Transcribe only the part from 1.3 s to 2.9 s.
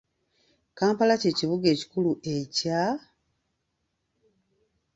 kibuga ekikulu ekya?